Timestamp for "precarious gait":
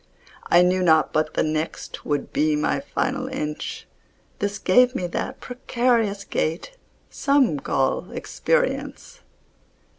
5.41-6.75